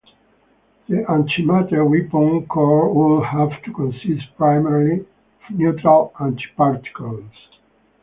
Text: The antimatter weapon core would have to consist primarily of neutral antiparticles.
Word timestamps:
The 0.89 1.03
antimatter 1.07 1.87
weapon 1.87 2.47
core 2.47 2.91
would 2.91 3.25
have 3.27 3.61
to 3.61 3.71
consist 3.71 4.35
primarily 4.35 5.01
of 5.01 5.55
neutral 5.55 6.11
antiparticles. 6.15 7.29